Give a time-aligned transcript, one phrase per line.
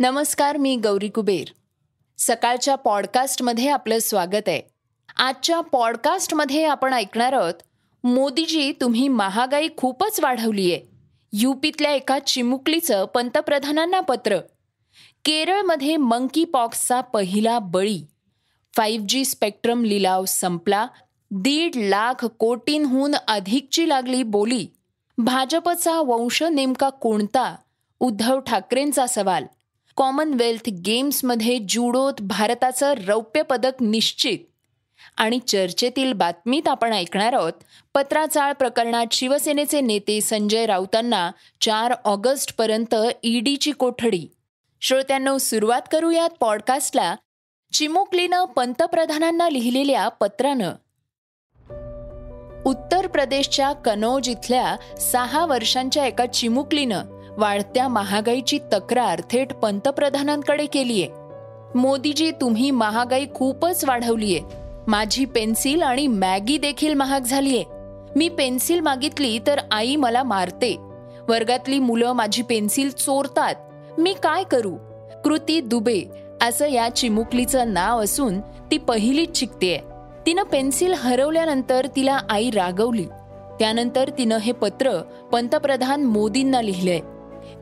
[0.00, 1.48] नमस्कार मी गौरी कुबेर.
[2.18, 4.62] सकाळच्या पॉडकास्टमध्ये आपलं स्वागत आहे.
[5.16, 7.54] आजच्या पॉडकास्टमध्ये आपण ऐकणार आहोत
[8.04, 10.82] मोदीजी तुम्ही महागाई खूपच वाढवली आहे.
[11.32, 14.36] यूपीतल्या एका चिमुकलीचं पंतप्रधानांना पत्र.
[15.24, 18.02] केरळमध्ये मंकी पॉक्सचा पहिला बळी.
[18.76, 20.86] फाईव्ह जी स्पेक्ट्रम लिलाव संपला.
[21.30, 24.66] दीड लाख कोटींहून अधिकची लागली बोली.
[25.18, 27.56] भाजपचा वंश नेमका कोणता?
[28.00, 29.44] उद्धव ठाकरेंचा सवाल.
[29.96, 34.38] कॉमनवेल्थ गेम्समध्ये जुडोत भारताचं रौप्य पदक निश्चित.
[35.16, 37.52] आणि चर्चेतील बातमीत आपण ऐकणार आहोत
[37.94, 41.30] पत्राचाळ प्रकरणात शिवसेनेचे नेते संजय राऊतांना
[41.60, 44.26] चार ऑगस्टपर्यंत ईडीची कोठडी.
[44.80, 47.16] श्रोत्यांनो सुरुवात करूयात पॉडकास्टला.
[47.72, 50.70] चिमुकलीनं पंतप्रधानांना लिहिलेल्या पत्रानं.
[52.66, 61.08] उत्तर प्रदेशच्या कनौज इथल्या सहा वर्षांच्या एका चिमुकलीनं वाढत्या महागाईची तक्रार थेट पंतप्रधानांकडे केलीये.
[61.74, 64.40] मोदीजी तुम्ही महागाई खूपच वाढवलीये.
[64.86, 67.64] माझी पेन्सिल आणि मॅगी देखील महाग झालीये.
[68.16, 70.76] मी पेन्सिल मागितली तर आई मला मारते.
[71.28, 73.54] वर्गातली मुलं माझी पेन्सिल चोरतात.
[73.98, 74.76] मी काय करू?
[75.24, 76.02] कृती दुबे
[76.42, 79.78] असं या चिमुकलीचं नाव असून ती पहिलीच शिकतेय.
[80.26, 83.06] तिनं पेन्सिल हरवल्यानंतर तिला आई रागवली.
[83.58, 87.00] त्यानंतर तिनं हे पत्र पंतप्रधान मोदींना लिहिलंय.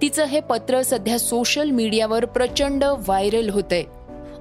[0.03, 3.83] तिचं हे पत्र सध्या सोशल मीडियावर प्रचंड व्हायरल होतंय.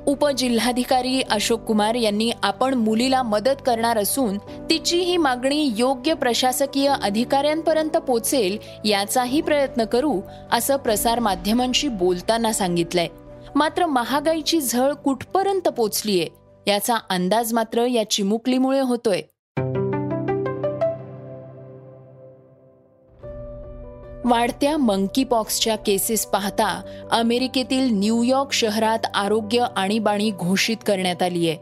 [0.05, 7.97] उपजिल्हाधिकारी अशोक कुमार यांनी आपण मुलीला मदत करणार असून तिची ही मागणी योग्य प्रशासकीय अधिकाऱ्यांपर्यंत
[7.97, 13.07] पोचेल याचाही प्रयत्न करू असं प्रसार माध्यमांशी बोलताना सांगितलंय.
[13.55, 16.27] मात्र महागाईची झळ कुठपर्यंत पोचलीये
[16.67, 19.21] याचा अंदाज मात्र या चिमुकलीमुळे होतोय.
[24.25, 31.57] वाढत्या मंकी पॉक्सच्या केसेस पाहता अमेरिकेतील न्यूयॉर्क शहरात आरोग्य आणीबाणी घोषित करण्यात आली आहे.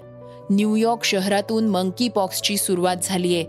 [0.49, 3.43] न्यूयॉर्क शहरातून मंकी पॉक्सची सुरुवात झालीय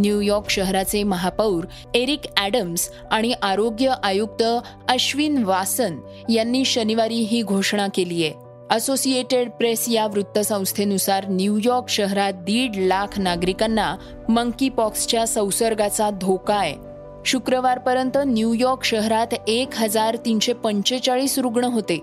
[0.00, 1.64] न्यूयॉर्क शहराचे महापौर
[1.94, 4.42] एरिक ॲडम्स आणि आरोग्य आयुक्त
[4.88, 5.96] अश्विन वासन
[6.28, 8.34] यांनी शनिवारी ही घोषणा केली आहे.
[8.70, 13.96] असोसिएटेड प्रेस या वृत्तसंस्थेनुसार न्यूयॉर्क शहरात दीड लाख नागरिकांना
[14.28, 16.87] मंकी पॉक्सच्या संसर्गाचा धोका आहे.
[17.28, 21.98] शुक्रवारपर्यंत न्यूयॉर्क शहरात एक हजार तीनशे पंचेचाळीस रुग्ण होते.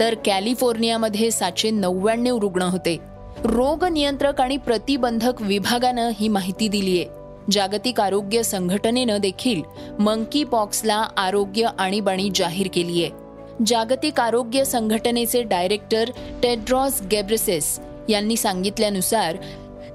[0.00, 2.96] तर कॅलिफोर्नियामध्ये सातशे नव्याण्णव रुग्ण होते.
[3.44, 9.62] रोग नियंत्रक आणि प्रतिबंधक विभागानं ही माहिती दिली आहे जागतिक आरोग्य संघटनेनं देखील
[9.98, 16.10] मंकी पॉक्सला आरोग्य आणीबाणी जाहीर केली आहे जागतिक आरोग्य संघटनेचे डायरेक्टर
[16.42, 17.78] टेड्रॉस गेब्रेसेस
[18.08, 19.36] यांनी सांगितल्यानुसार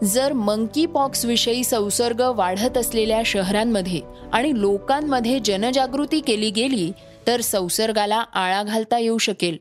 [0.04, 4.02] जर मंकी पॉक्स विषयी संसर्ग वाढत असलेल्या शहरांमध्ये
[4.34, 6.92] आणि लोकांमध्ये जनजागृती केली गेली
[7.28, 9.58] तर संसर्गाला आळा घालता येऊ शकेल.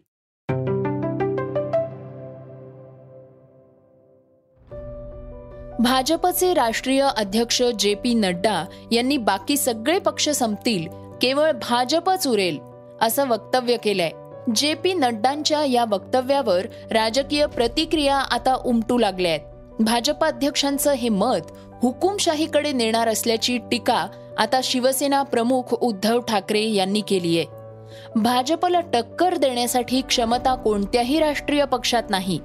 [5.79, 10.89] भाजपचे राष्ट्रीय अध्यक्ष जे पी नड्डा यांनी बाकी सगळे पक्ष संपतील
[11.23, 12.59] केवळ भाजपच उरेल
[13.01, 14.11] असं वक्तव्य केलंय.
[14.57, 21.51] जे पी नड्डांच्या या वक्तव्यावर राजकीय प्रतिक्रिया आता उमटू लागल्या आहेत भाजपाध्यक्षांचं हे मत
[21.83, 24.07] हुकुमशाहीकडे नेणार असल्याची टीका
[24.39, 32.03] आता शिवसेना प्रमुख उद्धव ठाकरे यांनी केली आहे भाजपला टक्कर देण्यासाठी क्षमता कोणत्याही राष्ट्रीय पक्षात
[32.11, 32.39] नाही.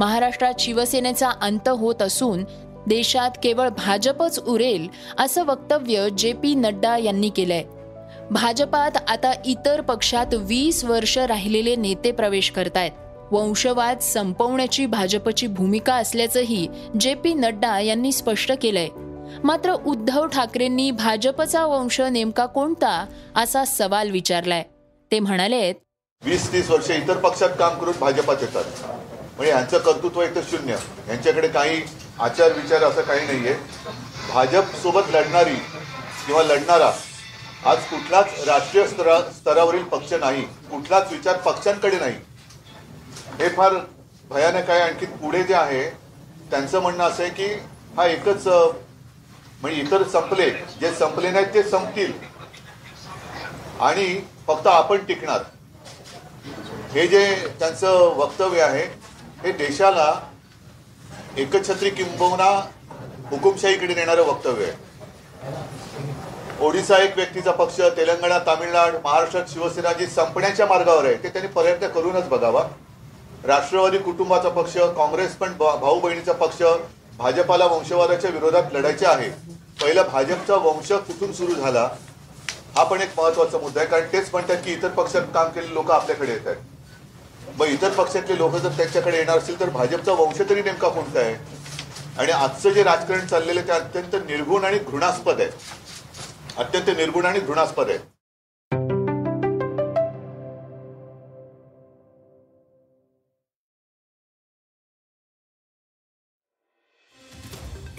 [0.00, 2.44] महाराष्ट्रात शिवसेनेचा अंत होत असून
[2.86, 4.88] देशात केवळ भाजपच उरेल
[5.18, 7.62] असं वक्तव्य जे पी नड्डा यांनी केलंय.
[8.30, 12.90] भाजपात आता इतर पक्षात वीस वर्ष राहिलेले नेते प्रवेश करतायत.
[13.32, 16.68] वंशवाद संपवण्याची भाजपची भूमिका असल्याचंही
[17.00, 18.88] जे पी नड्डा यांनी स्पष्ट केलंय.
[19.44, 24.62] मात्र उद्धव ठाकरेंनी भाजपचा वंश नेमका कोणता असा सवाल विचारलाय.
[25.12, 25.72] ते म्हणाले
[26.22, 28.64] वीस तीस वर्ष इतर पक्षात काम करून भाजपात येतात.
[29.36, 30.76] म्हणजे यांचं कर्तृत्व इथं शून्य.
[31.08, 31.82] यांच्याकडे काही
[32.18, 33.54] आचार विचार असं काही नाहीये.
[34.32, 35.54] भाजप सोबत लढणारी
[36.26, 36.90] किंवा लढणारा
[37.64, 40.42] आज कुठलाच राष्ट्रीय स्तरा स्तरावरील पक्ष नाही.
[40.42, 42.14] कुठलाच विचार पक्षांकडे नाही.
[43.38, 43.74] हे फार
[44.30, 44.80] भयानक आहे.
[44.80, 45.82] आणखी पुढे जे आहे
[46.50, 47.46] त्यांचं म्हणणं असं आहे की
[47.96, 50.50] हा एकच म्हणजे इतर संपले
[50.80, 52.12] जे संपले नाहीत ते संपतील.
[53.80, 54.06] आणि
[54.46, 55.42] फक्त आपण टिकणार.
[56.92, 57.24] हे जे
[57.58, 58.82] त्यांचं वक्तव्य आहे
[59.42, 60.12] हे देशाला
[61.36, 62.50] एकछत्री किंबहुना
[63.30, 64.86] हुकुमशाहीकडे नेणारं वक्तव्य आहे.
[66.60, 71.88] ओडिसा एक व्यक्तीचा पक्ष तेलंगणा तामिळनाडू महाराष्ट्रात शिवसेना जी संपण्याच्या मार्गावर आहे ते त्यांनी प्रयत्न
[71.88, 72.62] करूनच बघावा.
[73.44, 76.62] राष्ट्रवादी कुटुंबाचा पक्ष काँग्रेस पण भाऊ बहिणीचा पक्ष
[77.18, 79.28] भाजपाला वंशवादाच्या विरोधात लढायचे आहे.
[79.80, 81.88] पहिला भाजपचा वंश कुठून सुरू झाला?
[82.76, 85.90] हा पण एक महत्त्वाचा मुद्दा आहे कारण तेच म्हणतात की इतर पक्षात काम केलेले लोक
[85.90, 86.56] आपल्याकडे येत आहेत.
[87.58, 91.34] मग इतर पक्षातले लोक जर त्यांच्याकडे येणार असतील तर भाजपचा वंश तरी नेमका कोणता आहे?
[92.18, 95.50] आणि आजचं जे राजकारण चाललेलं ते अत्यंत निर्गुण आणि घृणास्पद आहे.
[96.56, 97.98] अत्यंत निर्गुण आणि घृणास्पद आहे.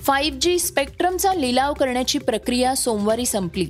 [0.10, 3.66] फाईव्ह जी स्पेक्ट्रमचा लिलाव करण्याची प्रक्रिया सोमवारी संपली.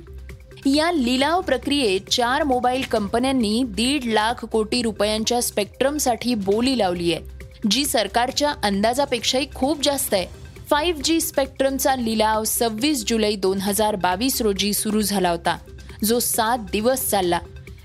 [0.66, 7.84] या लिलाव प्रक्रियेत चार मोबाईल कंपन्यांनी दीड लाख कोटी रुपयांच्या स्पेक्ट्रमसाठी बोली लावली आहे जी
[7.84, 10.26] सरकारच्या अंदाजापेक्षाही खूप जास्त आहे.
[10.70, 15.56] फाईव्ह जी स्पेक्ट्रमचा लिलाव सव्वीस जुलै दोन हजार बावीस रोजी सुरू झाला होता
[16.04, 17.40] जो सात दिवस चालला.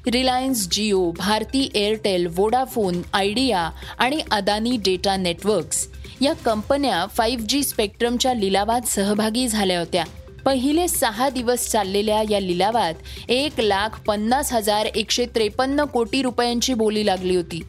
[0.07, 3.69] Reliance Jio Bharti Airtel Vodafone idea
[3.99, 5.87] आणि अदानी डेटा नेटवर्क्स
[6.21, 10.03] या कंपन्या फाईव्ह जी स्पेक्ट्रमच्या लिलावात सहभागी झाल्या होत्या.
[10.45, 12.93] पहिले सहा दिवस चाललेल्या या लिलावात
[13.29, 17.61] एक लाख पन्नास हजार एकशे त्रेपन्न कोटी रुपयांची बोली लागली होती.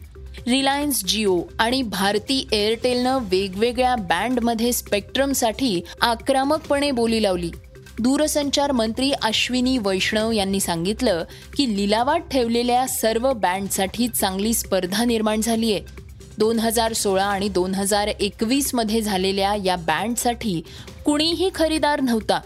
[0.47, 7.51] रिलायन्स जिओ आणि भारती एअरटेलनं वेगवेगळ्या बँडमध्ये स्पेक्ट्रमसाठी आक्रमकपणे बोली लावली.
[7.99, 11.23] दूरसंचार मंत्री अश्विनी वैष्णव यांनी सांगितलं
[11.57, 16.06] की लिलावात ठेवलेल्या सर्व बँडसाठी चांगली स्पर्धा निर्माण झाली आहे
[16.39, 20.61] दोन हजार सोळा आणि दोन हजार एकवीसमध्ये झालेल्या या बँडसाठी
[21.05, 22.39] कुणीही खरेदार नव्हता.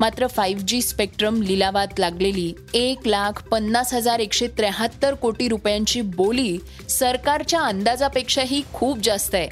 [0.00, 6.58] मात्र फाईव्ह जी स्पेक्ट्रम लिलावात लागलेली एक लाख पन्नास हजार एकशे त्र्याहत्तर कोटी रुपयांची बोली
[6.88, 9.48] सरकारच्या अंदाजापेक्षाही खूप जास्त आहे.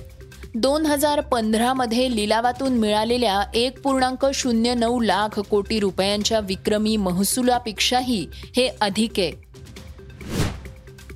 [0.54, 8.26] दोन हजार पंधरामध्ये लिलावातून मिळालेल्या एक पूर्णांक शून्य नऊ लाख कोटी रुपयांच्या विक्रमी महसुलापेक्षाही
[8.56, 9.47] हे अधिक आहे.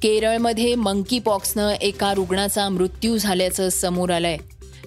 [0.03, 4.37] केरळमध्ये मंकी पॉक्सनं एका रुग्णाचा मृत्यू झाल्याचं समोर आलंय.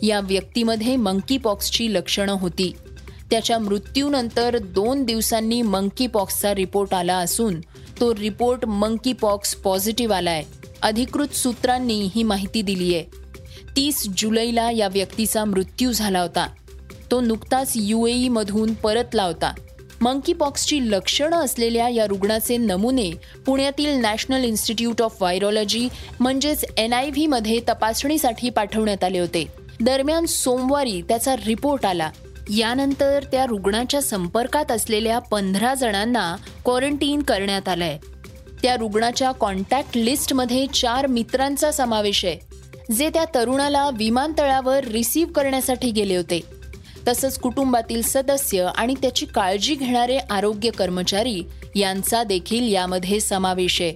[0.01, 2.73] या व्यक्तीमध्ये मंकी पॉक्सची लक्षणं होती.
[3.31, 7.59] त्याच्या मृत्यूनंतर दोन दिवसांनी मंकी पॉक्सचा रिपोर्ट आला असून
[7.99, 10.43] तो रिपोर्ट मंकी पॉक्स पॉझिटिव्ह आलाय.
[10.81, 13.03] अधिकृत सूत्रांनी ही माहिती दिली आहे
[13.75, 16.47] तीस जुलैला या व्यक्तीचा मृत्यू झाला होता.
[17.11, 19.53] तो नुकताच युएई मधून परतला होता.
[20.01, 23.11] मंकीपॉक्सची लक्षणं असलेल्या या रुग्णाचे नमुने
[23.45, 25.87] पुण्यातील नॅशनल इन्स्टिट्यूट ऑफ व्हायरॉलॉजी
[26.19, 29.47] म्हणजेच एन आय व्हीमध्ये तपासणीसाठी पाठवण्यात आले होते.
[29.81, 32.09] दरम्यान सोमवारी त्याचा रिपोर्ट आला.
[32.49, 37.97] यानंतर त्या रुग्णाच्या संपर्कात असलेल्या पंधरा जणांना क्वारंटीन करण्यात आलंय.
[38.61, 42.37] त्या रुग्णाच्या कॉन्टॅक्ट लिस्टमध्ये चार मित्रांचा समावेश आहे
[42.95, 46.41] जे त्या तरुणाला विमानतळावर रिसीव्ह करण्यासाठी गेले होते.
[47.07, 51.43] तसंच कुटुंबातील सदस्य आणि त्याची काळजी घेणारे आरोग्य कर्मचारी
[51.75, 53.93] यांचा देखील यामध्ये समावेश आहे.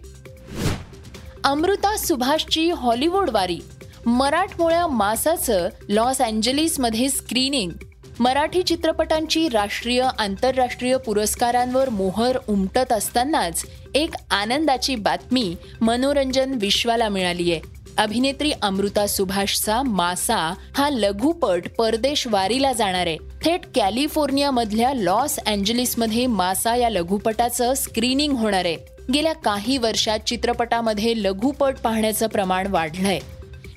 [1.44, 3.60] अमृता सुभाषची हॉलिवूड वारी
[4.06, 7.72] मराठमोळ्या मासाचं लॉसमध्ये स्क्रीनिंग
[8.20, 13.66] मराठी चित्रपटांची राष्ट्रीय आंतरराष्ट्रीय पुरस्कारांवर मोहर उमटत असतानाच
[13.96, 22.74] एक आनंदाची बातमी मनोरंजन विश्वाला मिळाली आहे अभिनेत्री अमृता सुभाषचा मासा हा लघुपट परदेश वारीला
[22.74, 23.18] जाणार आहे.
[23.46, 28.78] थेट कॅलिफोर्निया मधल्या लॉसमध्ये मासा या लघुपटाचं स्क्रीनिंग होणार आहे.
[29.14, 33.20] गेल्या काही वर्षात चित्रपटामध्ये लघुपट पाहण्याचं प्रमाण वाढलंय.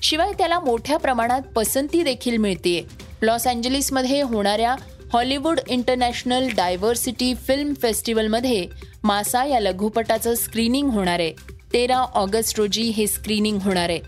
[0.01, 2.85] शिवाय त्याला मोठ्या प्रमाणात पसंती देखील मिळते
[3.21, 4.75] लॉसमध्ये होणाऱ्या
[5.13, 8.65] हॉलिवूड इंटरनॅशनल डायव्हर्सिटी फिल्म फेस्टिवलमध्ये
[9.03, 11.52] मासा या लघुपटाचं स्क्रीनिंग होणार आहे.
[11.73, 13.99] तेरा ऑगस्ट रोजी हे स्क्रीनिंग होणार आहे.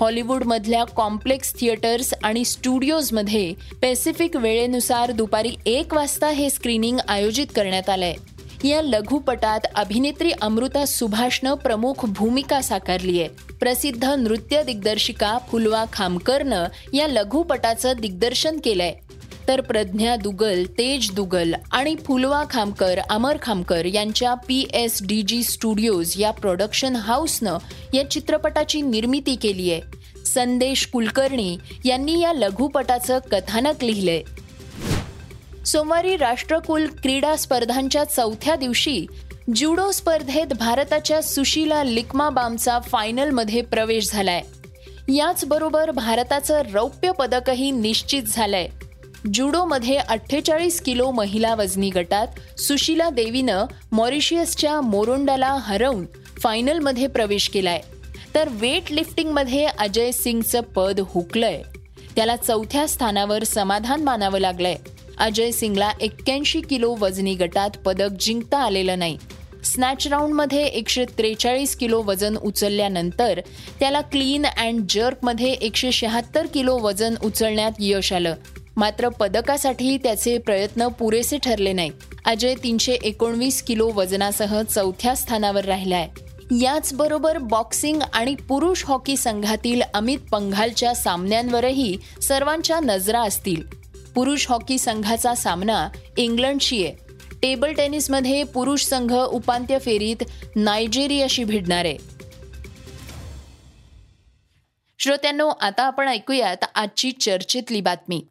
[0.00, 8.14] हॉलिवूडमधल्या कॉम्प्लेक्स थिएटर्स आणि स्टुडिओजमध्ये पॅसिफिक वेळेनुसार दुपारी एक वाजता हे स्क्रीनिंग आयोजित करण्यात आलंय.
[8.68, 13.28] या लघुपटात अभिनेत्री अमृता सुभाषनं प्रमुख भूमिका साकारली आहे.
[13.60, 18.94] प्रसिद्ध नृत्य दिग्दर्शिका फुलवा खामकरनं या लघुपटाचं दिग्दर्शन केलंय.
[19.52, 25.42] तर प्रज्ञा दुगल तेज दुगल आणि फुलवा खामकर अमर खामकर यांच्या P S D G
[25.42, 27.58] studios या प्रोडक्शन हाऊसनं
[27.94, 29.80] या चित्रपटाची निर्मिती केली आहे.
[30.26, 34.22] संदेश कुलकर्णी यांनी या लघुपटाचं कथानक लिहिलंय.
[35.64, 39.06] सोमवारी राष्ट्रकुल क्रीडा स्पर्धांच्या चौथ्या दिवशी
[39.54, 44.42] ज्युडो स्पर्धेत भारताच्या सुशीला लिकमाबामचा फायनलमध्ये प्रवेश झालाय.
[45.14, 48.68] याचबरोबर भारताचं रौप्य पदकही निश्चित झालंय.
[49.34, 56.06] जुडोमध्ये अठ्ठेचाळीस किलो महिला वजनी गटात सुशीला देवीनं मॉरिशियसच्या मोरोंडाला हरवून
[56.42, 57.80] फायनलमध्ये प्रवेश केलाय.
[58.34, 61.62] तर वेट लिफ्टिंगमध्ये अजय सिंगचं पद हुकलंय.
[62.16, 64.76] त्याला चौथ्या स्थानावर समाधान मानावं लागलंय.
[65.18, 69.18] अजय सिंगला एक्क्याऐंशी किलो वजनी गटात पदक जिंकता आलेलं नाही.
[69.64, 73.40] स्नॅच राऊंडमध्ये एकशे त्रेचाळीस किलो वजन उचलल्यानंतर
[73.80, 78.34] त्याला क्लीन अँड जर्कमध्ये एकशे शहात्तर किलो वजन उचलण्यात यश आलं.
[78.76, 81.92] मात्र पदकासाठी त्याचे प्रयत्न पुरेसे ठरले नाहीत.
[82.24, 86.08] अजय तीनशे एकोणवीस किलो वजनासह चौथ्या स्थानावर राहिलाय.
[86.60, 93.62] याचबरोबर बॉक्सिंग आणि पुरुष हॉकी संघातील अमित पंघालच्या सामन्यांवरही सर्वांच्या नजरा असतील.
[94.14, 96.94] पुरुष हॉकी संघाचा सामना इंग्लंडशी आहे.
[97.42, 100.16] टेबल टेनिसमध्ये पुरुष संघ उपांत्य फेरीत
[100.56, 101.96] नायजेरियाशी भिडणार आहे.
[104.98, 108.24] श्रोत्यांनो आता आपण ऐकूयात आजची चर्चेतली बातमी.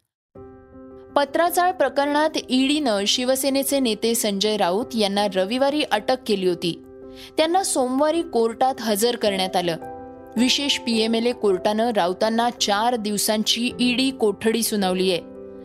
[1.16, 6.82] पत्राचाळ प्रकरणात ईडीनं शिवसेनेचे नेते संजय राऊत यांना रविवारी अटक केली होती.
[7.36, 9.76] त्यांना सोमवारी कोर्टात हजर करण्यात आलं.
[10.36, 15.20] विशेष पीएमएलए कोर्टानं राऊतांना चार दिवसांची ईडी कोठडी सुनावली आहे.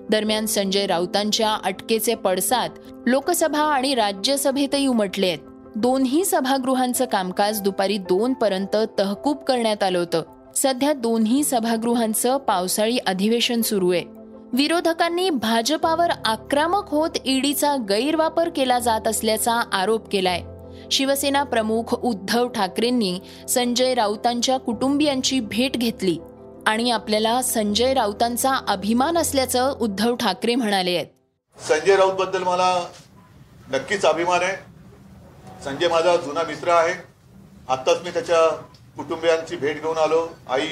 [0.10, 2.72] दरम्यान संजय राऊतांच्या अटकेचे पडसाद
[3.08, 5.40] लोकसभा आणि राज्यसभेतही उमटले आहेत.
[5.76, 10.24] दोन्ही सभागृहांचं कामकाज दुपारी दोन पर्यंत तहकूब करण्यात आलं होतं.
[10.56, 14.17] सध्या दोन्ही सभागृहांचं पावसाळी अधिवेशन सुरू आहे.
[14.54, 20.42] विरोधकांनी भाजपावर आक्रमक होत ईडीचा गैरवापर केला जात असल्याचा आरोप केलाय.
[20.92, 26.18] शिवसेना प्रमुख उद्धव ठाकरेंनी संजय राऊतांच्या कुटुंबियांची भेट घेतली
[26.68, 31.08] आणि आपल्याला संजय राऊतांचा अभिमान असल्याचं उद्धव ठाकरे म्हणाले आहेत.
[31.58, 32.86] संजय राऊत बद्दल मला
[33.72, 34.56] नक्कीच अभिमान आहे.
[35.64, 36.94] संजय माझा जुना मित्र आहे.
[37.70, 38.48] आत्ताच मी त्याच्या
[38.98, 40.28] कुटुंबियांची भेट घेऊन आलो.
[40.50, 40.68] आई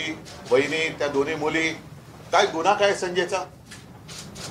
[0.52, 1.70] बहिणी त्या दोन्ही मुली
[2.32, 3.44] काय गुन्हा काय संजयचा?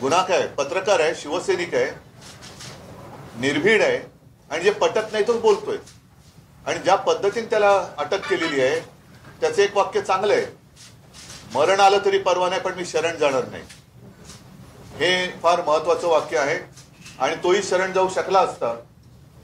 [0.00, 1.90] गुन्हा काय पत्रकार आहे शिवसैनिक आहे
[3.40, 3.98] निर्भीड आहे
[4.50, 5.76] आणि जे पटत नाही तो बोलतोय.
[6.66, 8.80] आणि ज्या पद्धतीने त्याला अटक केलेली आहे
[9.40, 10.46] त्याचं एक वाक्य चांगलं आहे.
[11.54, 13.62] मरण आलं तरी परवा नाही पण मी शरण जाणार नाही.
[14.98, 16.58] हे फार महत्वाचं वाक्य आहे
[17.18, 18.74] आणि तोही शरण जाऊ शकला असता.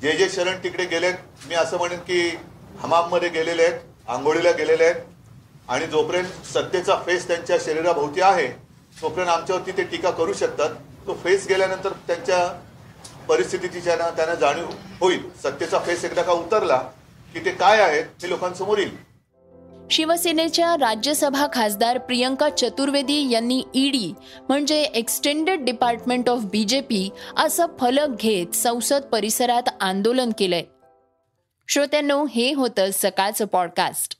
[0.02, 2.20] जे जे शरण तिकडे गेलेत मी असं म्हणेन की
[2.80, 5.00] हमाममध्ये गेलेले आहेत आंघोळीला गेलेले आहेत
[5.70, 8.46] आणि जोपर्यंत सत्तेचा फेस त्यांच्या शरीराभोवती आहे
[9.02, 10.70] तोपर्यंत आमच्यावरती ते टीका करू शकतात.
[11.06, 12.46] तो फेस गेल्यानंतर त्यांच्या
[13.28, 14.66] परिस्थितीची ज्यांना त्यांना जाणीव
[15.00, 16.76] होईल सत्तेचा फेस एकदा का उतरला
[17.34, 18.96] की ते काय आहेत हे लोकांसमोर येईल.
[19.90, 24.12] शिवसेनेच्या राज्यसभा खासदार प्रियंका चतुर्वेदी यांनी ईडी
[24.48, 30.62] म्हणजे एक्सटेंडेड डिपार्टमेंट ऑफ बीजेपी असं फलक घेत संसद परिसरात आंदोलन केलंय.
[31.68, 34.19] श्रोत्यांनो हे होतं सकाळचं पॉडकास्ट